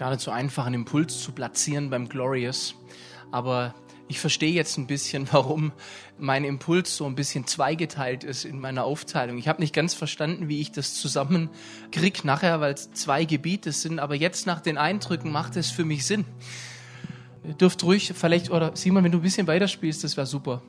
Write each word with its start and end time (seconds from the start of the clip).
gar 0.00 0.08
nicht 0.08 0.22
so 0.22 0.30
einfach, 0.30 0.64
einen 0.64 0.76
Impuls 0.76 1.22
zu 1.22 1.32
platzieren 1.32 1.90
beim 1.90 2.08
Glorious. 2.08 2.74
Aber 3.30 3.74
ich 4.08 4.18
verstehe 4.18 4.50
jetzt 4.50 4.78
ein 4.78 4.86
bisschen, 4.86 5.28
warum 5.32 5.72
mein 6.18 6.44
Impuls 6.44 6.96
so 6.96 7.04
ein 7.04 7.14
bisschen 7.14 7.46
zweigeteilt 7.46 8.24
ist 8.24 8.46
in 8.46 8.60
meiner 8.60 8.84
Aufteilung. 8.84 9.36
Ich 9.36 9.46
habe 9.46 9.60
nicht 9.60 9.74
ganz 9.74 9.92
verstanden, 9.92 10.48
wie 10.48 10.62
ich 10.62 10.72
das 10.72 10.94
zusammenkriege 10.94 12.20
nachher, 12.24 12.62
weil 12.62 12.72
es 12.72 12.90
zwei 12.92 13.26
Gebiete 13.26 13.72
sind. 13.72 13.98
Aber 13.98 14.14
jetzt 14.14 14.46
nach 14.46 14.62
den 14.62 14.78
Eindrücken 14.78 15.30
macht 15.30 15.56
es 15.56 15.70
für 15.70 15.84
mich 15.84 16.06
Sinn. 16.06 16.24
Ihr 17.44 17.52
dürft 17.52 17.84
ruhig 17.84 18.14
vielleicht, 18.14 18.50
oder 18.50 18.74
Simon, 18.76 19.04
wenn 19.04 19.12
du 19.12 19.18
ein 19.18 19.22
bisschen 19.22 19.46
weiterspielst, 19.46 20.02
das 20.02 20.16
wäre 20.16 20.26
super. 20.26 20.62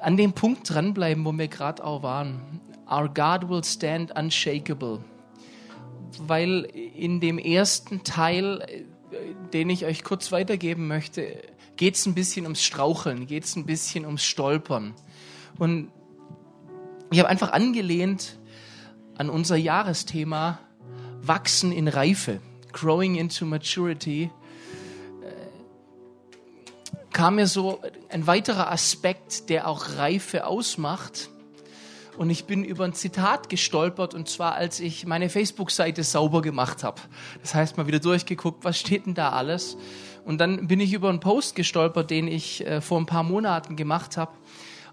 An 0.00 0.16
dem 0.16 0.32
Punkt 0.32 0.68
dranbleiben, 0.68 1.24
wo 1.24 1.30
wir 1.30 1.46
gerade 1.46 1.84
auch 1.84 2.02
waren. 2.02 2.60
Our 2.90 3.08
God 3.08 3.48
will 3.48 3.62
stand 3.62 4.10
unshakable 4.18 5.04
weil 6.20 6.64
in 6.64 7.20
dem 7.20 7.38
ersten 7.38 8.04
Teil, 8.04 8.86
den 9.52 9.70
ich 9.70 9.84
euch 9.84 10.04
kurz 10.04 10.32
weitergeben 10.32 10.86
möchte, 10.86 11.42
geht 11.76 11.94
es 11.94 12.06
ein 12.06 12.14
bisschen 12.14 12.44
ums 12.44 12.62
Straucheln, 12.62 13.26
geht 13.26 13.44
es 13.44 13.56
ein 13.56 13.66
bisschen 13.66 14.04
ums 14.04 14.24
Stolpern. 14.24 14.94
Und 15.58 15.90
ich 17.10 17.18
habe 17.18 17.28
einfach 17.28 17.52
angelehnt 17.52 18.38
an 19.16 19.30
unser 19.30 19.56
Jahresthema 19.56 20.60
Wachsen 21.22 21.72
in 21.72 21.88
Reife, 21.88 22.40
Growing 22.72 23.16
into 23.16 23.44
Maturity, 23.44 24.24
äh, 24.24 24.30
kam 27.12 27.36
mir 27.36 27.46
so 27.46 27.80
ein 28.08 28.26
weiterer 28.26 28.70
Aspekt, 28.70 29.48
der 29.48 29.68
auch 29.68 29.96
Reife 29.96 30.46
ausmacht 30.46 31.30
und 32.18 32.30
ich 32.30 32.46
bin 32.46 32.64
über 32.64 32.84
ein 32.84 32.94
Zitat 32.94 33.48
gestolpert 33.48 34.12
und 34.12 34.28
zwar 34.28 34.54
als 34.54 34.80
ich 34.80 35.06
meine 35.06 35.28
Facebook-Seite 35.28 36.02
sauber 36.02 36.42
gemacht 36.42 36.82
habe. 36.82 37.00
Das 37.40 37.54
heißt 37.54 37.76
mal 37.76 37.86
wieder 37.86 38.00
durchgeguckt, 38.00 38.64
was 38.64 38.78
steht 38.78 39.06
denn 39.06 39.14
da 39.14 39.30
alles? 39.30 39.76
Und 40.24 40.38
dann 40.38 40.66
bin 40.66 40.80
ich 40.80 40.92
über 40.92 41.08
einen 41.08 41.20
Post 41.20 41.54
gestolpert, 41.54 42.10
den 42.10 42.26
ich 42.26 42.66
äh, 42.66 42.80
vor 42.80 42.98
ein 42.98 43.06
paar 43.06 43.22
Monaten 43.22 43.76
gemacht 43.76 44.16
habe 44.16 44.32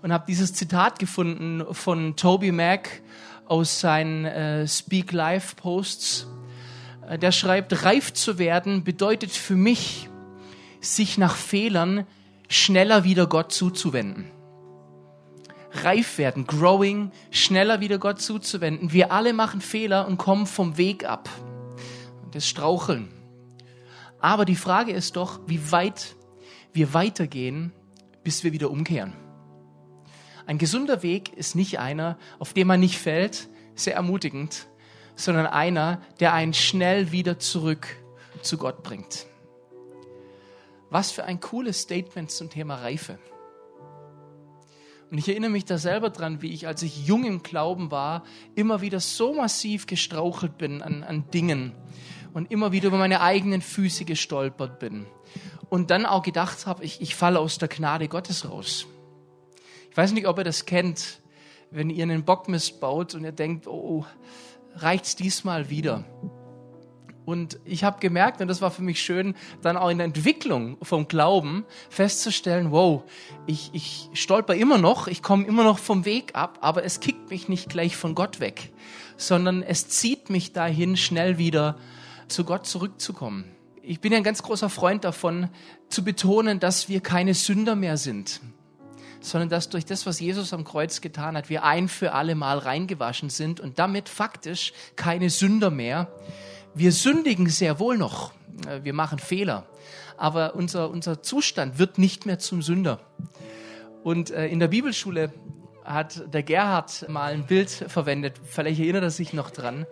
und 0.03 0.13
habe 0.13 0.25
dieses 0.27 0.53
Zitat 0.53 0.99
gefunden 0.99 1.65
von 1.71 2.15
Toby 2.15 2.51
Mack 2.51 3.01
aus 3.47 3.79
seinen 3.79 4.25
äh, 4.25 4.67
Speak 4.67 5.11
Live 5.11 5.55
Posts. 5.55 6.27
Äh, 7.09 7.17
der 7.17 7.31
schreibt, 7.31 7.83
reif 7.83 8.13
zu 8.13 8.37
werden 8.37 8.83
bedeutet 8.83 9.31
für 9.31 9.55
mich, 9.55 10.09
sich 10.79 11.17
nach 11.17 11.35
Fehlern 11.35 12.05
schneller 12.49 13.03
wieder 13.03 13.25
Gott 13.25 13.51
zuzuwenden 13.51 14.34
reif 15.83 16.17
werden, 16.17 16.47
growing, 16.47 17.11
schneller 17.31 17.79
wieder 17.79 17.97
Gott 17.97 18.21
zuzuwenden. 18.21 18.93
Wir 18.93 19.11
alle 19.11 19.33
machen 19.33 19.61
Fehler 19.61 20.07
und 20.07 20.17
kommen 20.17 20.45
vom 20.45 20.77
Weg 20.77 21.05
ab. 21.05 21.29
Das 22.31 22.47
Straucheln. 22.47 23.09
Aber 24.19 24.45
die 24.45 24.55
Frage 24.55 24.91
ist 24.91 25.15
doch, 25.15 25.39
wie 25.47 25.71
weit 25.71 26.15
wir 26.73 26.93
weitergehen, 26.93 27.71
bis 28.23 28.43
wir 28.43 28.53
wieder 28.53 28.71
umkehren. 28.71 29.13
Ein 30.45 30.57
gesunder 30.57 31.03
Weg 31.03 31.33
ist 31.33 31.55
nicht 31.55 31.79
einer, 31.79 32.17
auf 32.39 32.53
dem 32.53 32.67
man 32.67 32.79
nicht 32.79 32.97
fällt, 32.97 33.49
sehr 33.75 33.95
ermutigend, 33.95 34.67
sondern 35.15 35.47
einer, 35.47 36.01
der 36.19 36.33
einen 36.33 36.53
schnell 36.53 37.11
wieder 37.11 37.39
zurück 37.39 37.87
zu 38.41 38.57
Gott 38.57 38.83
bringt. 38.83 39.27
Was 40.89 41.11
für 41.11 41.23
ein 41.23 41.39
cooles 41.39 41.81
Statement 41.81 42.31
zum 42.31 42.49
Thema 42.49 42.75
Reife. 42.75 43.17
Und 45.15 45.19
ich 45.19 45.29
erinnere 45.29 45.49
mich 45.49 45.63
da 45.63 45.77
selber 45.77 46.09
dran, 46.09 46.41
wie 46.41 46.51
ich, 46.51 46.67
als 46.67 46.83
ich 46.83 47.07
jung 47.07 47.23
im 47.23 47.41
Glauben 47.41 47.89
war, 47.89 48.25
immer 48.53 48.81
wieder 48.81 48.99
so 48.99 49.33
massiv 49.33 49.87
gestrauchelt 49.87 50.57
bin 50.57 50.81
an, 50.81 51.05
an 51.05 51.29
Dingen 51.31 51.71
und 52.33 52.51
immer 52.51 52.73
wieder 52.73 52.87
über 52.87 52.97
meine 52.97 53.21
eigenen 53.21 53.61
Füße 53.61 54.03
gestolpert 54.03 54.77
bin. 54.77 55.05
Und 55.69 55.89
dann 55.89 56.05
auch 56.05 56.21
gedacht 56.21 56.67
habe, 56.67 56.83
ich, 56.83 56.99
ich 56.99 57.15
falle 57.15 57.39
aus 57.39 57.57
der 57.57 57.69
Gnade 57.69 58.09
Gottes 58.09 58.49
raus. 58.49 58.87
Ich 59.89 59.95
weiß 59.95 60.11
nicht, 60.11 60.27
ob 60.27 60.37
ihr 60.37 60.43
das 60.43 60.65
kennt, 60.65 61.21
wenn 61.71 61.89
ihr 61.89 62.03
einen 62.03 62.25
Bockmist 62.25 62.81
baut 62.81 63.15
und 63.15 63.23
ihr 63.23 63.31
denkt, 63.31 63.67
oh, 63.67 63.71
oh 63.71 64.05
reicht's 64.75 65.15
diesmal 65.15 65.69
wieder? 65.69 66.03
Und 67.25 67.59
ich 67.65 67.83
habe 67.83 67.99
gemerkt, 67.99 68.39
und 68.39 68.47
das 68.47 68.61
war 68.61 68.69
für 68.69 68.83
mich 68.83 69.01
schön, 69.01 69.35
dann 69.63 69.77
auch 69.77 69.89
in 69.89 69.97
der 69.97 70.05
Entwicklung 70.05 70.77
vom 70.83 71.07
Glauben 71.07 71.65
festzustellen, 71.89 72.71
wow, 72.71 73.03
ich, 73.47 73.71
ich 73.73 74.09
stolper 74.13 74.53
immer 74.53 74.77
noch, 74.77 75.07
ich 75.07 75.23
komme 75.23 75.45
immer 75.45 75.63
noch 75.63 75.79
vom 75.79 76.05
Weg 76.05 76.35
ab, 76.35 76.59
aber 76.61 76.83
es 76.83 76.99
kickt 76.99 77.31
mich 77.31 77.49
nicht 77.49 77.67
gleich 77.67 77.95
von 77.95 78.13
Gott 78.13 78.39
weg, 78.39 78.71
sondern 79.17 79.63
es 79.63 79.87
zieht 79.87 80.29
mich 80.29 80.53
dahin, 80.53 80.97
schnell 80.97 81.39
wieder 81.39 81.77
zu 82.27 82.43
Gott 82.43 82.67
zurückzukommen. 82.67 83.45
Ich 83.81 83.99
bin 83.99 84.11
ja 84.11 84.17
ein 84.17 84.23
ganz 84.23 84.43
großer 84.43 84.69
Freund 84.69 85.03
davon, 85.03 85.49
zu 85.89 86.03
betonen, 86.03 86.59
dass 86.59 86.89
wir 86.89 87.01
keine 87.01 87.33
Sünder 87.33 87.75
mehr 87.75 87.97
sind, 87.97 88.41
sondern 89.19 89.49
dass 89.49 89.69
durch 89.69 89.85
das, 89.85 90.05
was 90.05 90.19
Jesus 90.19 90.53
am 90.53 90.63
Kreuz 90.63 91.01
getan 91.01 91.35
hat, 91.35 91.49
wir 91.49 91.63
ein 91.63 91.87
für 91.87 92.13
alle 92.13 92.35
Mal 92.35 92.59
reingewaschen 92.59 93.29
sind 93.29 93.59
und 93.59 93.79
damit 93.79 94.09
faktisch 94.09 94.73
keine 94.95 95.31
Sünder 95.31 95.71
mehr 95.71 96.07
wir 96.75 96.91
sündigen 96.91 97.47
sehr 97.47 97.79
wohl 97.79 97.97
noch. 97.97 98.31
Äh, 98.67 98.83
wir 98.83 98.93
machen 98.93 99.17
Fehler. 99.17 99.65
Aber 100.17 100.55
unser, 100.55 100.89
unser 100.89 101.21
Zustand 101.23 101.79
wird 101.79 101.97
nicht 101.97 102.25
mehr 102.25 102.39
zum 102.39 102.61
Sünder. 102.61 102.99
Und 104.03 104.29
äh, 104.31 104.47
in 104.47 104.59
der 104.59 104.67
Bibelschule 104.67 105.33
hat 105.83 106.33
der 106.33 106.43
Gerhard 106.43 107.07
mal 107.09 107.33
ein 107.33 107.45
Bild 107.45 107.69
verwendet. 107.69 108.39
Vielleicht 108.43 108.79
erinnert 108.79 109.03
er 109.03 109.11
sich 109.11 109.33
noch 109.33 109.51
dran. 109.51 109.85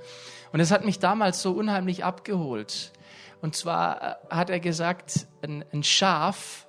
Und 0.52 0.60
es 0.60 0.72
hat 0.72 0.86
mich 0.86 1.00
damals 1.00 1.42
so 1.42 1.52
unheimlich 1.52 2.04
abgeholt. 2.04 2.92
Und 3.42 3.56
zwar 3.56 4.02
äh, 4.02 4.16
hat 4.30 4.50
er 4.50 4.60
gesagt, 4.60 5.28
ein, 5.42 5.64
ein 5.72 5.84
Schaf 5.84 6.68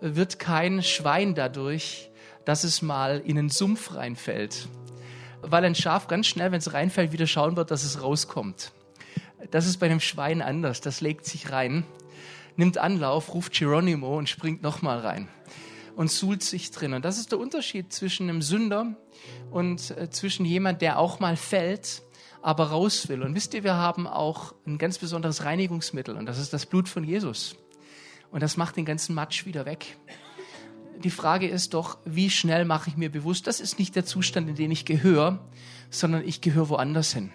wird 0.00 0.38
kein 0.38 0.82
Schwein 0.82 1.34
dadurch, 1.34 2.10
dass 2.44 2.64
es 2.64 2.82
mal 2.82 3.20
in 3.24 3.38
einen 3.38 3.50
Sumpf 3.50 3.94
reinfällt. 3.94 4.68
Weil 5.42 5.64
ein 5.64 5.74
Schaf 5.74 6.08
ganz 6.08 6.26
schnell, 6.26 6.52
wenn 6.52 6.58
es 6.58 6.72
reinfällt, 6.72 7.12
wieder 7.12 7.26
schauen 7.26 7.56
wird, 7.56 7.70
dass 7.70 7.84
es 7.84 8.02
rauskommt. 8.02 8.72
Das 9.50 9.66
ist 9.66 9.78
bei 9.78 9.86
einem 9.86 10.00
Schwein 10.00 10.42
anders. 10.42 10.80
Das 10.80 11.00
legt 11.00 11.26
sich 11.26 11.50
rein, 11.50 11.84
nimmt 12.56 12.78
Anlauf, 12.78 13.34
ruft 13.34 13.52
Geronimo 13.52 14.18
und 14.18 14.28
springt 14.28 14.62
nochmal 14.62 14.98
rein 15.00 15.28
und 15.96 16.10
suhlt 16.10 16.42
sich 16.42 16.70
drin. 16.70 16.94
Und 16.94 17.04
das 17.04 17.18
ist 17.18 17.32
der 17.32 17.38
Unterschied 17.38 17.92
zwischen 17.92 18.28
einem 18.28 18.42
Sünder 18.42 18.96
und 19.50 19.90
äh, 19.92 20.10
zwischen 20.10 20.44
jemand, 20.44 20.82
der 20.82 20.98
auch 20.98 21.20
mal 21.20 21.36
fällt, 21.36 22.02
aber 22.40 22.70
raus 22.70 23.08
will. 23.08 23.22
Und 23.22 23.34
wisst 23.34 23.54
ihr, 23.54 23.64
wir 23.64 23.74
haben 23.74 24.06
auch 24.06 24.54
ein 24.66 24.78
ganz 24.78 24.98
besonderes 24.98 25.44
Reinigungsmittel 25.44 26.16
und 26.16 26.26
das 26.26 26.38
ist 26.38 26.52
das 26.52 26.66
Blut 26.66 26.88
von 26.88 27.04
Jesus. 27.04 27.56
Und 28.30 28.42
das 28.42 28.56
macht 28.56 28.76
den 28.76 28.84
ganzen 28.84 29.14
Matsch 29.14 29.44
wieder 29.44 29.66
weg. 29.66 29.98
Die 30.98 31.10
Frage 31.10 31.48
ist 31.48 31.74
doch, 31.74 31.98
wie 32.04 32.30
schnell 32.30 32.64
mache 32.64 32.88
ich 32.88 32.96
mir 32.96 33.10
bewusst, 33.10 33.46
das 33.46 33.60
ist 33.60 33.78
nicht 33.78 33.94
der 33.96 34.04
Zustand, 34.04 34.48
in 34.48 34.54
den 34.54 34.70
ich 34.70 34.84
gehöre, 34.84 35.40
sondern 35.90 36.26
ich 36.26 36.40
gehöre 36.40 36.68
woanders 36.68 37.12
hin. 37.12 37.32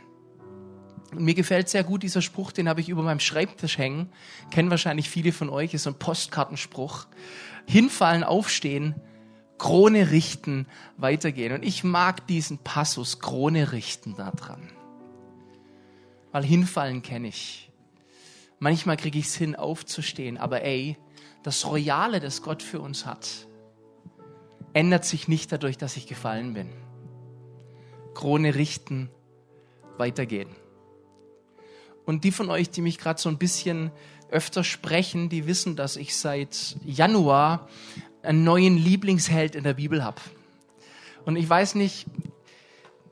Und 1.18 1.24
mir 1.24 1.34
gefällt 1.34 1.68
sehr 1.68 1.84
gut 1.84 2.04
dieser 2.04 2.22
Spruch, 2.22 2.52
den 2.52 2.70
habe 2.70 2.80
ich 2.80 2.90
über 2.90 3.02
meinem 3.02 3.20
Schreibtisch 3.20 3.80
hängen. 3.80 4.12
Kennen 4.52 4.70
wahrscheinlich 4.70 5.10
viele 5.10 5.32
von 5.32 5.50
euch, 5.50 5.74
ist 5.74 5.84
so 5.84 5.90
ein 5.90 5.98
Postkartenspruch. 5.98 7.08
Hinfallen, 7.66 8.24
aufstehen, 8.24 8.94
Krone 9.58 10.12
richten, 10.12 10.68
weitergehen. 10.96 11.54
Und 11.54 11.66
ich 11.66 11.84
mag 11.84 12.28
diesen 12.28 12.60
Passus, 12.60 13.20
Krone 13.20 13.72
richten 13.72 14.14
da 14.16 14.30
dran. 14.30 14.70
Weil 16.32 16.44
hinfallen 16.44 17.02
kenne 17.02 17.30
ich. 17.30 17.72
Manchmal 18.60 18.96
kriege 18.96 19.18
ich 19.18 19.26
es 19.26 19.36
hin, 19.36 19.56
aufzustehen. 19.56 20.38
Aber 20.38 20.62
ey, 20.62 20.98
das 21.42 21.66
Royale, 21.66 22.20
das 22.20 22.44
Gott 22.44 22.62
für 22.62 22.80
uns 22.80 23.08
hat, 23.08 23.28
ändert 24.74 25.04
sich 25.04 25.28
nicht 25.28 25.52
dadurch, 25.52 25.80
dass 25.80 25.98
ich 25.98 26.06
gefallen 26.06 26.54
bin. 26.54 26.70
Krone 28.14 28.54
richten, 28.54 29.10
weitergehen. 29.98 30.56
Und 32.08 32.24
die 32.24 32.32
von 32.32 32.50
euch, 32.50 32.70
die 32.70 32.80
mich 32.80 32.98
gerade 32.98 33.20
so 33.20 33.28
ein 33.28 33.38
bisschen 33.38 33.92
öfter 34.32 34.64
sprechen, 34.64 35.28
die 35.28 35.46
wissen, 35.46 35.76
dass 35.76 35.98
ich 35.98 36.16
seit 36.16 36.78
Januar 36.86 37.68
einen 38.24 38.46
neuen 38.46 38.78
Lieblingsheld 38.78 39.56
in 39.56 39.66
der 39.66 39.74
Bibel 39.74 40.06
habe. 40.06 40.22
Und 41.26 41.36
ich 41.36 41.50
weiß 41.50 41.76
nicht, 41.76 42.06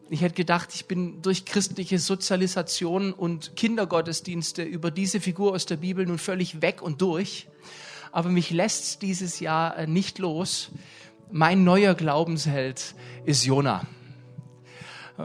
ich 0.09 0.21
hätte 0.21 0.35
gedacht, 0.35 0.69
ich 0.73 0.85
bin 0.85 1.21
durch 1.21 1.43
christliche 1.43 1.99
Sozialisation 1.99 3.11
und 3.11 3.57
Kindergottesdienste 3.57 4.63
über 4.63 4.91
diese 4.91 5.19
Figur 5.19 5.51
aus 5.51 5.65
der 5.65 5.75
Bibel 5.75 6.05
nun 6.05 6.17
völlig 6.17 6.61
weg 6.61 6.81
und 6.81 7.01
durch. 7.01 7.49
Aber 8.13 8.29
mich 8.29 8.49
lässt 8.49 9.01
dieses 9.01 9.41
Jahr 9.41 9.77
äh, 9.77 9.87
nicht 9.87 10.19
los. 10.19 10.71
Mein 11.33 11.65
neuer 11.65 11.95
Glaubensheld 11.95 12.95
ist 13.25 13.43
Jona. 13.43 13.85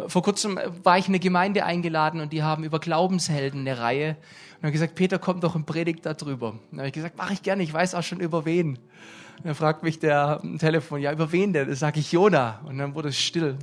Vor 0.07 0.23
kurzem 0.23 0.59
war 0.85 0.99
ich 0.99 1.09
in 1.09 1.15
eine 1.15 1.19
Gemeinde 1.19 1.65
eingeladen 1.65 2.21
und 2.21 2.33
die 2.33 2.43
haben 2.43 2.63
über 2.63 2.79
Glaubenshelden 2.79 3.61
eine 3.61 3.79
Reihe. 3.79 4.17
Und 4.59 4.65
haben 4.67 4.73
gesagt, 4.73 4.95
Peter, 4.95 5.19
kommt 5.19 5.43
doch 5.43 5.57
ein 5.57 5.65
Predigt 5.65 6.07
darüber. 6.07 6.55
Und 6.71 6.79
habe 6.79 6.89
ich 6.89 6.93
gesagt, 6.93 7.17
mache 7.19 7.33
ich 7.33 7.43
gerne, 7.43 7.63
ich 7.63 7.73
weiß 7.73 7.95
auch 7.95 8.03
schon 8.03 8.21
über 8.21 8.45
wen. 8.45 8.77
Und 8.77 9.47
dann 9.47 9.55
fragt 9.55 9.83
mich 9.83 9.99
der 9.99 10.41
am 10.43 10.59
Telefon, 10.59 11.01
ja, 11.01 11.13
über 11.13 11.33
wen 11.33 11.53
denn? 11.53 11.69
Da 11.69 11.75
sage 11.75 11.99
ich 11.99 12.13
Jona. 12.13 12.61
Und 12.65 12.79
dann 12.79 12.95
wurde 12.95 13.09
es 13.09 13.19
still. 13.19 13.57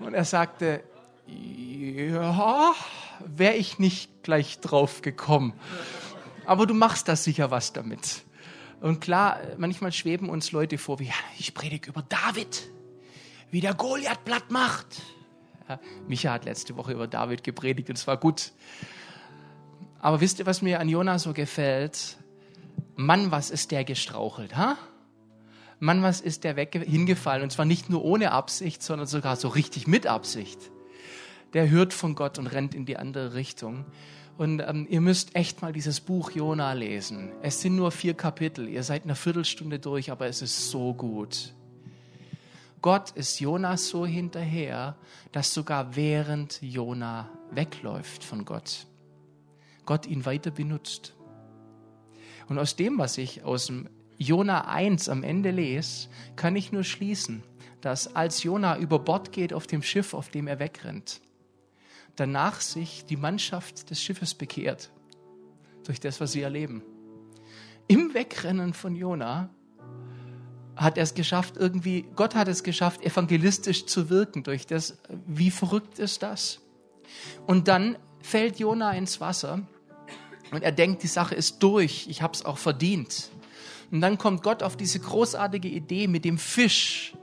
Und 0.00 0.12
er 0.12 0.24
sagte, 0.24 0.82
ja, 1.26 2.72
wäre 3.24 3.54
ich 3.54 3.78
nicht 3.78 4.22
gleich 4.22 4.60
drauf 4.60 5.02
gekommen. 5.02 5.54
Aber 6.44 6.66
du 6.66 6.74
machst 6.74 7.08
da 7.08 7.16
sicher 7.16 7.50
was 7.50 7.72
damit. 7.72 8.22
Und 8.80 9.00
klar, 9.00 9.38
manchmal 9.56 9.92
schweben 9.92 10.28
uns 10.28 10.52
Leute 10.52 10.78
vor, 10.78 10.98
wie, 10.98 11.10
ich 11.38 11.54
predige 11.54 11.90
über 11.90 12.02
David, 12.02 12.70
wie 13.50 13.60
der 13.60 13.74
Goliath 13.74 14.24
platt 14.24 14.50
macht. 14.50 15.02
Ja, 15.68 15.78
Micha 16.08 16.32
hat 16.32 16.44
letzte 16.44 16.76
Woche 16.76 16.92
über 16.92 17.06
David 17.06 17.44
gepredigt 17.44 17.88
und 17.88 17.98
es 17.98 18.06
war 18.06 18.16
gut. 18.16 18.52
Aber 20.00 20.20
wisst 20.20 20.38
ihr, 20.38 20.46
was 20.46 20.62
mir 20.62 20.80
an 20.80 20.88
Jona 20.88 21.18
so 21.18 21.32
gefällt? 21.32 22.16
Mann, 22.96 23.30
was 23.30 23.50
ist 23.50 23.70
der 23.70 23.84
gestrauchelt, 23.84 24.56
ha? 24.56 24.76
Mann, 25.78 26.02
was 26.02 26.20
ist 26.20 26.44
der 26.44 26.56
weg 26.56 26.78
hingefallen? 26.86 27.42
Und 27.42 27.50
zwar 27.50 27.64
nicht 27.64 27.88
nur 27.88 28.04
ohne 28.04 28.32
Absicht, 28.32 28.82
sondern 28.82 29.06
sogar 29.06 29.36
so 29.36 29.48
richtig 29.48 29.86
mit 29.86 30.06
Absicht. 30.06 30.58
Der 31.54 31.70
hört 31.70 31.94
von 31.94 32.14
Gott 32.14 32.38
und 32.38 32.46
rennt 32.46 32.74
in 32.74 32.84
die 32.84 32.96
andere 32.96 33.34
Richtung. 33.34 33.86
Und 34.36 34.60
ähm, 34.60 34.86
ihr 34.88 35.00
müsst 35.00 35.34
echt 35.36 35.62
mal 35.62 35.72
dieses 35.72 36.00
Buch 36.00 36.30
Jona 36.30 36.72
lesen. 36.72 37.32
Es 37.42 37.60
sind 37.60 37.76
nur 37.76 37.90
vier 37.90 38.14
Kapitel. 38.14 38.68
Ihr 38.68 38.82
seid 38.82 39.04
eine 39.04 39.14
Viertelstunde 39.14 39.78
durch, 39.78 40.10
aber 40.10 40.26
es 40.26 40.42
ist 40.42 40.70
so 40.70 40.94
gut. 40.94 41.54
Gott 42.82 43.10
ist 43.10 43.40
Jonas 43.40 43.88
so 43.88 44.06
hinterher, 44.06 44.96
dass 45.32 45.52
sogar 45.52 45.96
während 45.96 46.62
Jona 46.62 47.28
wegläuft 47.50 48.24
von 48.24 48.44
Gott, 48.44 48.86
Gott 49.84 50.06
ihn 50.06 50.24
weiter 50.24 50.50
benutzt. 50.50 51.14
Und 52.48 52.58
aus 52.58 52.76
dem, 52.76 52.98
was 52.98 53.18
ich 53.18 53.44
aus 53.44 53.66
dem 53.66 53.88
Jona 54.16 54.66
1 54.68 55.08
am 55.08 55.22
Ende 55.22 55.50
lese, 55.50 56.08
kann 56.36 56.56
ich 56.56 56.72
nur 56.72 56.84
schließen, 56.84 57.42
dass 57.80 58.14
als 58.14 58.42
Jona 58.42 58.78
über 58.78 58.98
Bord 58.98 59.32
geht 59.32 59.52
auf 59.52 59.66
dem 59.66 59.82
Schiff, 59.82 60.14
auf 60.14 60.30
dem 60.30 60.46
er 60.46 60.58
wegrennt, 60.58 61.20
danach 62.16 62.60
sich 62.60 63.04
die 63.04 63.16
Mannschaft 63.16 63.90
des 63.90 64.02
Schiffes 64.02 64.34
bekehrt 64.34 64.90
durch 65.84 66.00
das, 66.00 66.20
was 66.20 66.32
sie 66.32 66.42
erleben. 66.42 66.82
Im 67.88 68.14
Wegrennen 68.14 68.74
von 68.74 68.94
Jona 68.94 69.50
hat 70.80 70.96
er 70.96 71.04
es 71.04 71.14
geschafft, 71.14 71.56
irgendwie, 71.56 72.06
Gott 72.16 72.34
hat 72.34 72.48
es 72.48 72.62
geschafft, 72.62 73.02
evangelistisch 73.02 73.86
zu 73.86 74.08
wirken 74.08 74.42
durch 74.42 74.66
das. 74.66 74.98
Wie 75.26 75.50
verrückt 75.50 75.98
ist 75.98 76.22
das? 76.22 76.60
Und 77.46 77.68
dann 77.68 77.98
fällt 78.22 78.58
Jona 78.58 78.92
ins 78.92 79.20
Wasser 79.20 79.60
und 80.50 80.62
er 80.62 80.72
denkt, 80.72 81.02
die 81.02 81.08
Sache 81.08 81.34
ist 81.34 81.62
durch, 81.62 82.06
ich 82.08 82.22
habe 82.22 82.32
es 82.32 82.44
auch 82.44 82.58
verdient. 82.58 83.30
Und 83.90 84.00
dann 84.00 84.18
kommt 84.18 84.42
Gott 84.42 84.62
auf 84.62 84.76
diese 84.76 85.00
großartige 85.00 85.68
Idee 85.68 86.06
mit 86.06 86.24
dem 86.24 86.38
Fisch, 86.38 87.14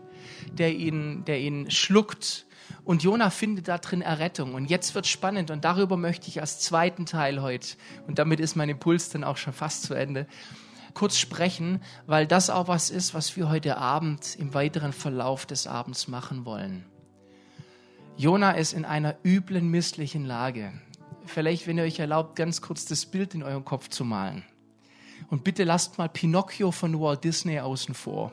der 0.51 0.75
ihn, 0.75 1.23
der 1.25 1.39
ihn 1.39 1.71
schluckt. 1.71 2.45
Und 2.83 3.03
Jona 3.03 3.29
findet 3.29 3.67
da 3.69 3.77
drin 3.77 4.01
Errettung. 4.01 4.53
Und 4.53 4.69
jetzt 4.69 4.93
wird 4.93 5.07
spannend 5.07 5.49
und 5.51 5.65
darüber 5.65 5.97
möchte 5.97 6.27
ich 6.27 6.41
als 6.41 6.59
zweiten 6.59 7.05
Teil 7.05 7.41
heute, 7.41 7.69
und 8.05 8.19
damit 8.19 8.39
ist 8.39 8.55
mein 8.55 8.69
Impuls 8.69 9.09
dann 9.09 9.23
auch 9.23 9.37
schon 9.37 9.53
fast 9.53 9.83
zu 9.83 9.93
Ende, 9.93 10.27
kurz 10.97 11.19
sprechen, 11.19 11.79
weil 12.07 12.25
das 12.25 12.49
auch 12.49 12.67
was 12.67 12.89
ist, 12.89 13.13
was 13.13 13.37
wir 13.37 13.49
heute 13.49 13.77
Abend 13.77 14.35
im 14.39 14.55
weiteren 14.55 14.93
Verlauf 14.93 15.45
des 15.45 15.67
Abends 15.67 16.07
machen 16.07 16.43
wollen. 16.43 16.85
Jona 18.17 18.53
ist 18.53 18.73
in 18.73 18.83
einer 18.83 19.15
üblen, 19.23 19.69
misslichen 19.69 20.25
Lage. 20.25 20.73
Vielleicht, 21.27 21.67
wenn 21.67 21.77
ihr 21.77 21.83
euch 21.83 21.99
erlaubt, 21.99 22.35
ganz 22.35 22.63
kurz 22.63 22.85
das 22.85 23.05
Bild 23.05 23.35
in 23.35 23.43
eurem 23.43 23.63
Kopf 23.63 23.89
zu 23.89 24.05
malen. 24.05 24.43
Und 25.29 25.43
bitte 25.43 25.65
lasst 25.65 25.99
mal 25.99 26.09
Pinocchio 26.09 26.71
von 26.71 26.99
Walt 26.99 27.23
Disney 27.23 27.59
außen 27.59 27.93
vor. 27.93 28.31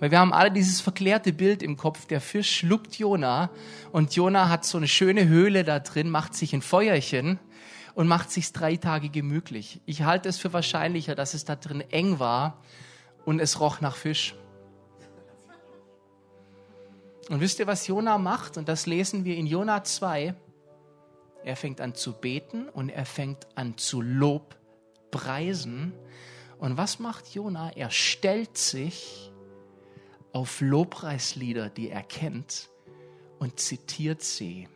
Weil 0.00 0.10
wir 0.10 0.18
haben 0.18 0.32
alle 0.32 0.50
dieses 0.50 0.80
verklärte 0.80 1.32
Bild 1.32 1.62
im 1.62 1.76
Kopf. 1.76 2.06
Der 2.06 2.20
Fisch 2.20 2.56
schluckt 2.56 2.96
Jona 2.96 3.50
und 3.92 4.16
Jona 4.16 4.48
hat 4.48 4.64
so 4.64 4.78
eine 4.78 4.88
schöne 4.88 5.28
Höhle 5.28 5.62
da 5.62 5.78
drin, 5.78 6.10
macht 6.10 6.34
sich 6.34 6.54
ein 6.54 6.62
Feuerchen 6.62 7.38
und 7.94 8.08
macht 8.08 8.30
sich 8.30 8.52
drei 8.52 8.76
Tage 8.76 9.08
gemütlich. 9.08 9.80
Ich 9.86 10.02
halte 10.02 10.28
es 10.28 10.38
für 10.38 10.52
wahrscheinlicher, 10.52 11.14
dass 11.14 11.34
es 11.34 11.44
da 11.44 11.56
drin 11.56 11.80
eng 11.80 12.18
war 12.18 12.62
und 13.24 13.40
es 13.40 13.60
roch 13.60 13.80
nach 13.80 13.96
Fisch. 13.96 14.34
Und 17.28 17.40
wisst 17.40 17.58
ihr, 17.60 17.66
was 17.66 17.86
Jona 17.86 18.18
macht? 18.18 18.56
Und 18.56 18.68
das 18.68 18.86
lesen 18.86 19.24
wir 19.24 19.36
in 19.36 19.46
Jona 19.46 19.84
2. 19.84 20.34
Er 21.44 21.56
fängt 21.56 21.80
an 21.80 21.94
zu 21.94 22.12
beten 22.12 22.68
und 22.68 22.88
er 22.88 23.06
fängt 23.06 23.46
an 23.54 23.76
zu 23.76 24.00
Lob 24.00 24.56
preisen. 25.10 25.92
Und 26.58 26.76
was 26.76 26.98
macht 26.98 27.34
Jona? 27.34 27.70
Er 27.70 27.90
stellt 27.90 28.56
sich 28.56 29.32
auf 30.32 30.60
Lobpreislieder, 30.60 31.68
die 31.68 31.90
er 31.90 32.02
kennt, 32.02 32.70
und 33.38 33.58
zitiert 33.60 34.22
sie. 34.22 34.68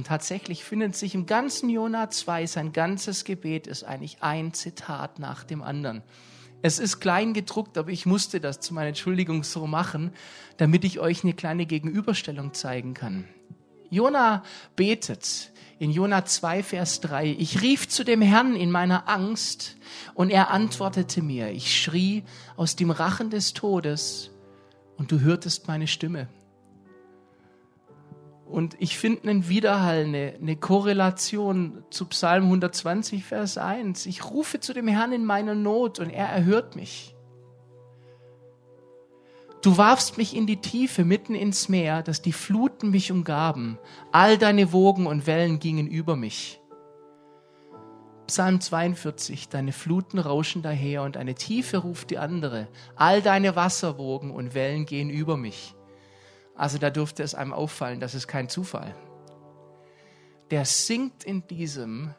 Und 0.00 0.06
tatsächlich 0.06 0.64
findet 0.64 0.96
sich 0.96 1.14
im 1.14 1.26
ganzen 1.26 1.68
Jona 1.68 2.08
2, 2.08 2.46
sein 2.46 2.72
ganzes 2.72 3.24
Gebet 3.24 3.66
ist 3.66 3.84
eigentlich 3.84 4.22
ein 4.22 4.54
Zitat 4.54 5.18
nach 5.18 5.44
dem 5.44 5.62
anderen. 5.62 6.00
Es 6.62 6.78
ist 6.78 7.00
klein 7.00 7.34
gedruckt, 7.34 7.76
aber 7.76 7.90
ich 7.90 8.06
musste 8.06 8.40
das 8.40 8.60
zu 8.60 8.72
meiner 8.72 8.88
Entschuldigung 8.88 9.44
so 9.44 9.66
machen, 9.66 10.14
damit 10.56 10.86
ich 10.86 11.00
euch 11.00 11.22
eine 11.22 11.34
kleine 11.34 11.66
Gegenüberstellung 11.66 12.54
zeigen 12.54 12.94
kann. 12.94 13.28
Jona 13.90 14.42
betet 14.74 15.52
in 15.78 15.90
Jona 15.90 16.24
2, 16.24 16.62
Vers 16.62 17.02
3. 17.02 17.36
Ich 17.38 17.60
rief 17.60 17.86
zu 17.86 18.02
dem 18.02 18.22
Herrn 18.22 18.56
in 18.56 18.70
meiner 18.70 19.06
Angst 19.06 19.76
und 20.14 20.30
er 20.30 20.50
antwortete 20.50 21.20
mir. 21.20 21.50
Ich 21.50 21.78
schrie 21.78 22.24
aus 22.56 22.74
dem 22.74 22.90
Rachen 22.90 23.28
des 23.28 23.52
Todes 23.52 24.30
und 24.96 25.12
du 25.12 25.20
hörtest 25.20 25.68
meine 25.68 25.86
Stimme. 25.86 26.28
Und 28.50 28.74
ich 28.80 28.98
finde 28.98 29.30
einen 29.30 29.48
Widerhall, 29.48 30.04
eine, 30.06 30.34
eine 30.40 30.56
Korrelation 30.56 31.84
zu 31.90 32.06
Psalm 32.06 32.44
120, 32.44 33.24
Vers 33.24 33.58
1. 33.58 34.06
Ich 34.06 34.28
rufe 34.28 34.58
zu 34.58 34.74
dem 34.74 34.88
Herrn 34.88 35.12
in 35.12 35.24
meiner 35.24 35.54
Not 35.54 36.00
und 36.00 36.10
er 36.10 36.26
erhört 36.26 36.74
mich. 36.74 37.14
Du 39.62 39.76
warfst 39.76 40.18
mich 40.18 40.34
in 40.34 40.46
die 40.46 40.56
Tiefe, 40.56 41.04
mitten 41.04 41.34
ins 41.34 41.68
Meer, 41.68 42.02
dass 42.02 42.22
die 42.22 42.32
Fluten 42.32 42.90
mich 42.90 43.12
umgaben. 43.12 43.78
All 44.10 44.36
deine 44.36 44.72
Wogen 44.72 45.06
und 45.06 45.26
Wellen 45.26 45.60
gingen 45.60 45.86
über 45.86 46.16
mich. 46.16 46.60
Psalm 48.26 48.60
42, 48.60 49.48
deine 49.48 49.72
Fluten 49.72 50.18
rauschen 50.18 50.62
daher 50.62 51.02
und 51.02 51.16
eine 51.16 51.34
Tiefe 51.34 51.78
ruft 51.78 52.10
die 52.10 52.18
andere. 52.18 52.68
All 52.96 53.22
deine 53.22 53.54
Wasserwogen 53.54 54.30
und 54.30 54.54
Wellen 54.54 54.86
gehen 54.86 55.10
über 55.10 55.36
mich. 55.36 55.74
Also 56.60 56.76
da 56.76 56.90
dürfte 56.90 57.22
es 57.22 57.34
einem 57.34 57.54
auffallen, 57.54 58.00
das 58.00 58.14
ist 58.14 58.28
kein 58.28 58.50
Zufall. 58.50 58.94
Der 60.50 60.66
singt 60.66 61.24
in 61.24 61.46
diesem 61.46 62.14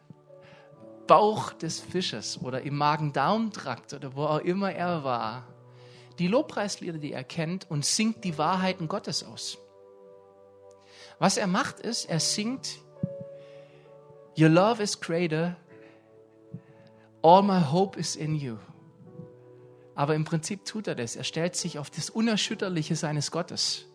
Bauch 1.06 1.52
des 1.52 1.78
Fisches 1.78 2.42
oder 2.42 2.62
im 2.62 2.76
Magen-Darm-Trakt 2.76 3.94
oder 3.94 4.16
wo 4.16 4.24
auch 4.24 4.40
immer 4.40 4.72
er 4.72 5.04
war 5.04 5.46
die 6.18 6.26
Lobpreislieder, 6.26 6.98
die 6.98 7.12
er 7.12 7.22
kennt, 7.22 7.70
und 7.70 7.84
singt 7.84 8.24
die 8.24 8.36
Wahrheiten 8.36 8.88
Gottes 8.88 9.22
aus. 9.22 9.58
Was 11.20 11.36
er 11.36 11.46
macht 11.46 11.78
ist, 11.78 12.06
er 12.06 12.18
singt, 12.18 12.80
Your 14.36 14.48
love 14.48 14.82
is 14.82 15.00
greater, 15.00 15.54
all 17.22 17.44
my 17.44 17.60
hope 17.60 17.96
is 17.96 18.16
in 18.16 18.34
you. 18.34 18.56
Aber 19.94 20.16
im 20.16 20.24
Prinzip 20.24 20.64
tut 20.64 20.88
er 20.88 20.96
das. 20.96 21.14
Er 21.14 21.22
stellt 21.22 21.54
sich 21.54 21.78
auf 21.78 21.90
das 21.90 22.10
Unerschütterliche 22.10 22.96
seines 22.96 23.30
Gottes. 23.30 23.86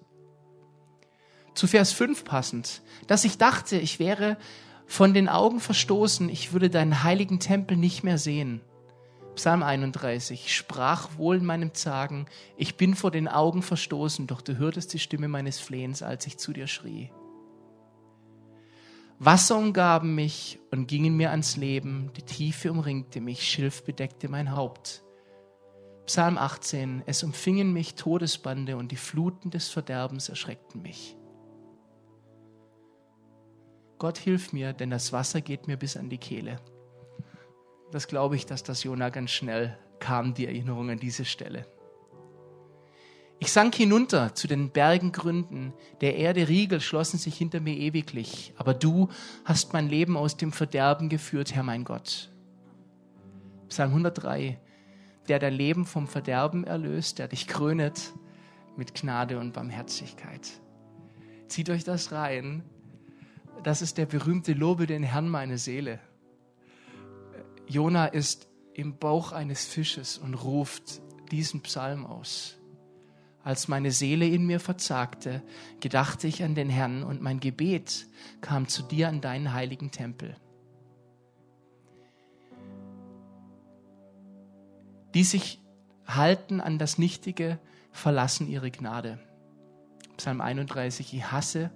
Zu 1.58 1.66
Vers 1.66 1.92
5 1.92 2.24
passend, 2.24 2.84
dass 3.08 3.26
ich 3.26 3.40
dachte, 3.40 3.80
ich 3.80 3.98
wäre 3.98 4.38
von 4.86 5.16
den 5.16 5.28
Augen 5.28 5.60
verstoßen, 5.60 6.30
ich 6.30 6.54
würde 6.54 6.70
deinen 6.70 7.02
heiligen 7.02 7.40
Tempel 7.40 7.78
nicht 7.78 8.04
mehr 8.04 8.20
sehen. 8.20 8.62
Psalm 9.34 9.64
31, 9.64 10.56
sprach 10.56 11.18
wohl 11.18 11.38
in 11.38 11.46
meinem 11.46 11.74
Zagen, 11.74 12.28
ich 12.58 12.78
bin 12.78 12.94
vor 12.94 13.10
den 13.10 13.28
Augen 13.28 13.64
verstoßen, 13.64 14.28
doch 14.28 14.42
du 14.42 14.60
hörtest 14.60 14.94
die 14.94 15.00
Stimme 15.00 15.28
meines 15.28 15.58
Flehens, 15.58 16.04
als 16.04 16.28
ich 16.28 16.38
zu 16.38 16.54
dir 16.54 16.68
schrie. 16.68 17.10
Wasser 19.18 19.58
umgaben 19.58 20.14
mich 20.14 20.60
und 20.70 20.88
gingen 20.88 21.18
mir 21.18 21.32
ans 21.32 21.58
Leben, 21.58 22.12
die 22.18 22.22
Tiefe 22.22 22.70
umringte 22.70 23.20
mich, 23.20 23.42
Schilf 23.50 23.84
bedeckte 23.84 24.30
mein 24.30 24.56
Haupt. 24.56 25.02
Psalm 26.06 26.38
18, 26.38 27.02
es 27.08 27.24
umfingen 27.24 27.74
mich 27.74 27.96
Todesbande 27.96 28.78
und 28.78 28.92
die 28.92 28.96
Fluten 28.96 29.50
des 29.50 29.70
Verderbens 29.70 30.30
erschreckten 30.30 30.84
mich. 30.84 31.18
Gott 33.98 34.18
hilf 34.18 34.54
mir, 34.54 34.74
denn 34.74 34.90
das 34.90 35.12
Wasser 35.12 35.42
geht 35.42 35.68
mir 35.68 35.78
bis 35.78 35.98
an 35.98 36.10
die 36.10 36.18
Kehle 36.18 36.60
das 37.92 38.08
glaube 38.08 38.36
ich, 38.36 38.46
dass 38.46 38.64
das 38.64 38.84
Jona 38.84 39.10
ganz 39.10 39.32
schnell 39.32 39.78
kam, 40.00 40.34
die 40.34 40.46
Erinnerung 40.46 40.90
an 40.90 41.00
diese 41.00 41.26
Stelle. 41.26 41.66
Ich 43.40 43.52
sank 43.52 43.76
hinunter 43.76 44.34
zu 44.34 44.48
den 44.48 44.72
Bergengründen, 44.72 45.74
der 46.02 46.16
Erde 46.16 46.48
Riegel 46.48 46.82
schlossen 46.82 47.20
sich 47.20 47.38
hinter 47.38 47.60
mir 47.60 47.76
ewiglich, 47.76 48.54
aber 48.58 48.74
du 48.74 49.10
hast 49.46 49.74
mein 49.74 49.88
Leben 49.88 50.18
aus 50.18 50.38
dem 50.38 50.52
Verderben 50.52 51.08
geführt, 51.08 51.54
Herr 51.54 51.64
mein 51.64 51.84
Gott. 51.84 52.32
Psalm 53.70 53.92
103, 53.92 54.60
der 55.28 55.40
dein 55.40 55.54
Leben 55.54 55.86
vom 55.86 56.08
Verderben 56.08 56.64
erlöst, 56.64 57.20
der 57.20 57.28
dich 57.28 57.48
krönet 57.48 58.14
mit 58.76 58.96
Gnade 58.96 59.38
und 59.40 59.54
Barmherzigkeit. 59.54 60.50
Zieht 61.48 61.70
euch 61.70 61.84
das 61.84 62.12
rein 62.12 62.64
das 63.64 63.82
ist 63.82 63.98
der 63.98 64.06
berühmte 64.06 64.54
Lobe 64.54 64.88
den 64.88 65.04
Herrn 65.04 65.30
meine 65.30 65.58
Seele. 65.58 66.00
Jona 67.68 68.06
ist 68.06 68.48
im 68.74 68.98
Bauch 68.98 69.32
eines 69.32 69.66
Fisches 69.66 70.18
und 70.18 70.36
ruft 70.36 71.02
diesen 71.32 71.62
Psalm 71.62 72.06
aus. 72.06 72.58
Als 73.44 73.68
meine 73.68 73.92
Seele 73.92 74.28
in 74.28 74.46
mir 74.46 74.60
verzagte, 74.60 75.42
gedachte 75.80 76.28
ich 76.28 76.44
an 76.44 76.54
den 76.54 76.70
Herrn 76.70 77.04
und 77.04 77.22
mein 77.22 77.40
Gebet 77.40 78.08
kam 78.42 78.68
zu 78.68 78.84
dir 78.84 79.08
an 79.08 79.22
deinen 79.22 79.54
heiligen 79.54 79.92
Tempel. 79.92 80.36
Die 85.14 85.24
sich 85.24 85.62
halten 86.06 86.62
an 86.62 86.78
das 86.78 86.98
Nichtige, 86.98 87.60
verlassen 87.92 88.48
ihre 88.48 88.70
Gnade. 88.70 89.20
Psalm 90.18 90.42
31, 90.42 91.14
ich 91.14 91.32
hasse, 91.32 91.72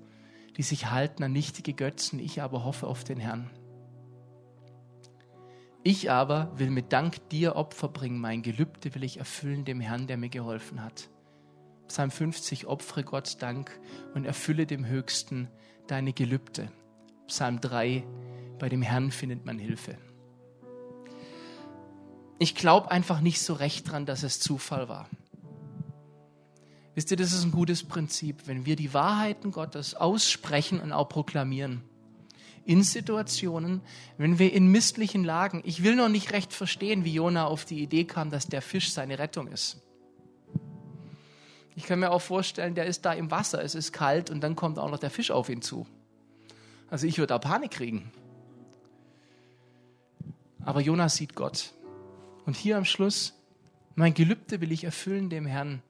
die 0.58 0.63
sich 0.63 0.91
halten 0.91 1.24
an 1.24 1.31
nichtige 1.31 1.74
Götzen, 1.74 2.20
ich 2.20 2.41
aber 2.41 2.63
hoffe 2.63 2.88
auf 2.88 3.03
den 3.03 3.20
Herrn. 3.20 3.50
Ich 5.84 6.12
aber 6.12 6.51
will 6.60 6.70
mit 6.70 6.93
Dank 6.93 7.29
dir 7.29 7.55
Opfer 7.55 7.88
bringen, 7.88 8.20
mein 8.20 8.43
Gelübde 8.43 8.93
will 8.93 9.03
ich 9.03 9.17
erfüllen 9.17 9.65
dem 9.65 9.81
Herrn, 9.81 10.05
der 10.05 10.17
mir 10.17 10.29
geholfen 10.29 10.84
hat. 10.84 11.10
Psalm 11.88 12.12
50, 12.12 12.67
opfere 12.67 13.03
Gott 13.03 13.41
Dank 13.41 13.79
und 14.13 14.25
erfülle 14.25 14.65
dem 14.65 14.86
Höchsten 14.86 15.50
deine 15.88 16.13
Gelübde. 16.13 16.72
Psalm 17.27 17.60
3, 17.60 18.05
bei 18.60 18.70
dem 18.70 18.81
Herrn 18.81 19.12
findet 19.12 19.46
man 19.46 19.58
Hilfe. 19.58 19.98
Ich 22.38 22.55
glaube 22.55 22.91
einfach 22.91 23.22
nicht 23.22 23.41
so 23.41 23.53
recht 23.53 23.91
dran, 23.91 24.05
dass 24.05 24.24
es 24.24 24.39
Zufall 24.39 24.88
war. 24.88 25.10
Wisst 26.95 27.12
ihr, 27.12 27.17
das 27.17 27.31
ist 27.31 27.43
ein 27.43 27.51
gutes 27.51 27.83
Prinzip, 27.83 28.48
wenn 28.48 28.65
wir 28.65 28.75
die 28.75 28.93
Wahrheiten 28.93 29.51
Gottes 29.51 29.95
aussprechen 29.95 30.79
und 30.79 30.91
auch 30.91 31.07
proklamieren 31.07 31.83
in 32.65 32.83
Situationen, 32.83 33.81
wenn 34.17 34.39
wir 34.39 34.53
in 34.53 34.67
misslichen 34.67 35.24
Lagen, 35.24 35.62
ich 35.65 35.83
will 35.83 35.95
noch 35.95 36.10
nicht 36.10 36.31
recht 36.31 36.53
verstehen, 36.53 37.03
wie 37.03 37.13
Jona 37.13 37.45
auf 37.45 37.65
die 37.65 37.81
Idee 37.81 38.05
kam, 38.05 38.29
dass 38.29 38.48
der 38.48 38.62
Fisch 38.62 38.91
seine 38.91 39.19
Rettung 39.19 39.48
ist. 39.48 39.81
Ich 41.75 41.83
kann 41.83 42.00
mir 42.00 42.12
auch 42.12 42.21
vorstellen, 42.21 42.75
der 42.75 42.86
ist 42.86 43.05
da 43.05 43.13
im 43.13 43.31
Wasser, 43.31 43.63
es 43.63 43.75
ist 43.75 43.93
kalt 43.93 44.29
und 44.29 44.41
dann 44.41 44.55
kommt 44.55 44.77
auch 44.77 44.89
noch 44.91 45.00
der 45.00 45.10
Fisch 45.10 45.31
auf 45.31 45.50
ihn 45.50 45.62
zu. 45.62 45.88
Also 46.89 47.07
ich 47.07 47.17
würde 47.17 47.27
da 47.27 47.39
Panik 47.39 47.71
kriegen. 47.71 48.12
Aber 50.63 50.81
Jonas 50.81 51.15
sieht 51.15 51.33
Gott. 51.33 51.74
Und 52.45 52.55
hier 52.55 52.77
am 52.77 52.86
Schluss, 52.86 53.33
mein 53.95 54.13
Gelübde 54.13 54.62
will 54.62 54.71
ich 54.71 54.83
erfüllen 54.83 55.29
dem 55.29 55.45
Herrn. 55.45 55.81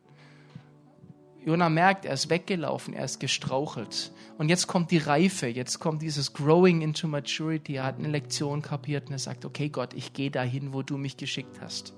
Jona 1.44 1.70
merkt, 1.70 2.06
er 2.06 2.14
ist 2.14 2.30
weggelaufen, 2.30 2.94
er 2.94 3.06
ist 3.06 3.20
gestrauchelt. 3.20 4.12
Und 4.38 4.50
jetzt 4.50 4.68
kommt 4.68 4.92
die 4.92 5.00
Reife, 5.00 5.48
jetzt 5.48 5.80
kommt 5.80 6.02
dieses 6.02 6.34
Growing 6.34 6.82
into 6.82 7.08
Maturity. 7.08 7.76
Er 7.76 7.86
hat 7.86 7.98
eine 7.98 8.10
Lektion 8.10 8.62
kapiert 8.62 9.08
und 9.08 9.14
er 9.14 9.20
sagt, 9.20 9.44
okay 9.46 9.70
Gott, 9.70 9.94
ich 9.94 10.14
gehe 10.14 10.30
dahin, 10.30 10.74
wo 10.74 10.84
du 10.84 10.98
mich 10.98 11.18
geschickt 11.18 11.60
hast. 11.60 11.94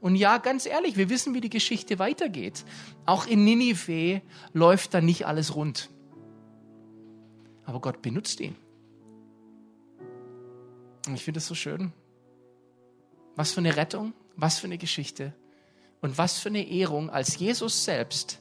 Und 0.00 0.14
ja, 0.14 0.38
ganz 0.38 0.66
ehrlich, 0.66 0.96
wir 0.96 1.10
wissen, 1.10 1.34
wie 1.34 1.40
die 1.40 1.50
Geschichte 1.50 1.98
weitergeht. 1.98 2.64
Auch 3.06 3.26
in 3.26 3.44
Ninive 3.44 4.22
läuft 4.52 4.94
da 4.94 5.00
nicht 5.00 5.26
alles 5.26 5.56
rund. 5.56 5.90
Aber 7.64 7.80
Gott 7.80 8.02
benutzt 8.02 8.40
ihn. 8.40 8.54
Und 11.08 11.14
ich 11.14 11.24
finde 11.24 11.38
es 11.38 11.46
so 11.46 11.54
schön. 11.54 11.92
Was 13.34 13.52
für 13.52 13.60
eine 13.60 13.76
Rettung, 13.76 14.12
was 14.36 14.58
für 14.58 14.66
eine 14.66 14.78
Geschichte 14.78 15.34
und 16.00 16.18
was 16.18 16.38
für 16.38 16.50
eine 16.50 16.68
Ehrung, 16.68 17.10
als 17.10 17.38
Jesus 17.38 17.84
selbst 17.84 18.40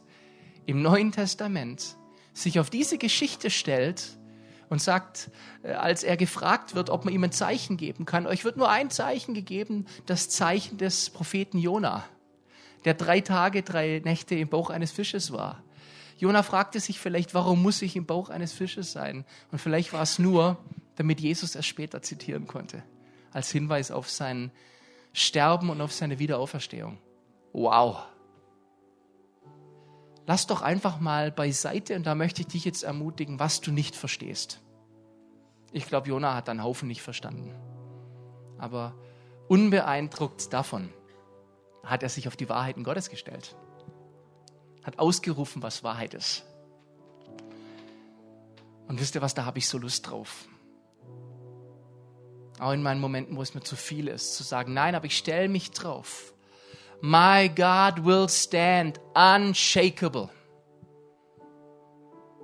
im 0.65 0.81
Neuen 0.81 1.11
Testament 1.11 1.95
sich 2.33 2.59
auf 2.59 2.69
diese 2.69 2.97
Geschichte 2.97 3.49
stellt 3.49 4.17
und 4.69 4.81
sagt, 4.81 5.29
äh, 5.63 5.71
als 5.71 6.03
er 6.03 6.17
gefragt 6.17 6.75
wird, 6.75 6.89
ob 6.89 7.05
man 7.05 7.13
ihm 7.13 7.23
ein 7.23 7.31
Zeichen 7.31 7.77
geben 7.77 8.05
kann, 8.05 8.27
euch 8.27 8.43
wird 8.43 8.57
nur 8.57 8.69
ein 8.69 8.89
Zeichen 8.89 9.33
gegeben, 9.33 9.85
das 10.05 10.29
Zeichen 10.29 10.77
des 10.77 11.09
Propheten 11.09 11.57
Jona, 11.57 12.03
der 12.83 12.93
drei 12.93 13.21
Tage, 13.21 13.63
drei 13.63 14.01
Nächte 14.03 14.35
im 14.35 14.49
Bauch 14.49 14.69
eines 14.69 14.91
Fisches 14.91 15.31
war. 15.31 15.63
Jona 16.17 16.43
fragte 16.43 16.79
sich 16.79 16.99
vielleicht, 16.99 17.33
warum 17.33 17.61
muss 17.61 17.81
ich 17.81 17.95
im 17.95 18.05
Bauch 18.05 18.29
eines 18.29 18.53
Fisches 18.53 18.91
sein? 18.91 19.25
Und 19.51 19.59
vielleicht 19.59 19.91
war 19.93 20.01
es 20.01 20.17
nur, 20.17 20.57
damit 20.95 21.19
Jesus 21.19 21.55
es 21.55 21.65
später 21.65 22.01
zitieren 22.01 22.47
konnte, 22.47 22.83
als 23.31 23.51
Hinweis 23.51 23.91
auf 23.91 24.09
sein 24.09 24.51
Sterben 25.13 25.69
und 25.69 25.81
auf 25.81 25.91
seine 25.91 26.19
Wiederauferstehung. 26.19 26.97
Wow 27.51 28.05
lass 30.27 30.47
doch 30.47 30.61
einfach 30.61 30.99
mal 30.99 31.31
beiseite 31.31 31.95
und 31.95 32.05
da 32.05 32.15
möchte 32.15 32.41
ich 32.41 32.47
dich 32.47 32.65
jetzt 32.65 32.83
ermutigen, 32.83 33.39
was 33.39 33.61
du 33.61 33.71
nicht 33.71 33.95
verstehst. 33.95 34.61
Ich 35.71 35.87
glaube, 35.87 36.07
Jona 36.07 36.35
hat 36.35 36.49
einen 36.49 36.63
Haufen 36.63 36.87
nicht 36.87 37.01
verstanden. 37.01 37.53
Aber 38.57 38.95
unbeeindruckt 39.47 40.53
davon 40.53 40.89
hat 41.83 42.01
er 42.01 42.09
sich 42.09 42.27
auf 42.27 42.35
die 42.35 42.49
Wahrheiten 42.49 42.83
Gottes 42.83 43.09
gestellt. 43.09 43.55
Hat 44.83 44.99
ausgerufen, 44.99 45.61
was 45.61 45.83
Wahrheit 45.83 46.13
ist. 46.13 46.45
Und 48.87 48.99
wisst 48.99 49.15
ihr 49.15 49.21
was, 49.21 49.33
da 49.33 49.45
habe 49.45 49.57
ich 49.57 49.67
so 49.67 49.77
Lust 49.77 50.09
drauf. 50.09 50.47
Auch 52.59 52.71
in 52.71 52.83
meinen 52.83 53.01
Momenten, 53.01 53.35
wo 53.35 53.41
es 53.41 53.53
mir 53.53 53.61
zu 53.61 53.75
viel 53.75 54.07
ist, 54.07 54.35
zu 54.35 54.43
sagen, 54.43 54.73
nein, 54.73 54.95
aber 54.95 55.05
ich 55.05 55.17
stelle 55.17 55.49
mich 55.49 55.71
drauf 55.71 56.34
My 57.01 57.49
God 57.49 58.05
will 58.05 58.27
stand 58.29 58.99
unshakable. 59.13 60.29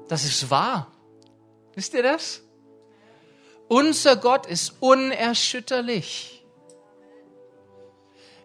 Das 0.07 0.23
ist 0.23 0.49
wahr. 0.49 0.91
Wisst 1.73 1.93
ihr 1.93 2.03
das? 2.03 2.41
Unser 3.67 4.17
Gott 4.17 4.45
ist 4.45 4.75
unerschütterlich. 4.81 6.43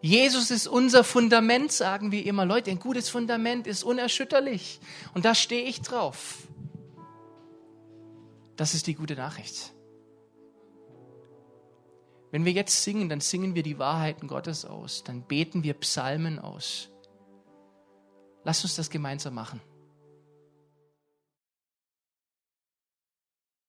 Jesus 0.01 0.53
ist 0.53 0.69
unser 0.69 1.03
Fundament, 1.03 1.73
sagen 1.73 2.13
wir 2.13 2.25
immer. 2.25 2.45
Leute, 2.45 2.71
ein 2.71 2.79
gutes 2.79 3.09
Fundament 3.09 3.67
ist 3.67 3.83
unerschütterlich. 3.83 4.79
Und 5.15 5.25
da 5.25 5.35
stehe 5.35 5.65
ich 5.65 5.83
drauf. 5.83 6.39
Das 8.55 8.75
ist 8.75 8.87
die 8.87 8.95
gute 8.95 9.17
Nachricht. 9.17 9.73
Wenn 12.31 12.45
wir 12.45 12.53
jetzt 12.53 12.83
singen, 12.83 13.09
dann 13.09 13.21
singen 13.21 13.55
wir 13.55 13.63
die 13.63 13.79
Wahrheiten 13.79 14.29
Gottes 14.29 14.65
aus, 14.65 15.05
dann 15.05 15.23
beten 15.23 15.63
wir 15.63 15.75
Psalmen 15.75 16.39
aus. 16.39 16.91
Lass 18.45 18.63
uns 18.65 18.77
das 18.77 18.91
gemeinsam 18.91 19.35
machen. 19.35 19.61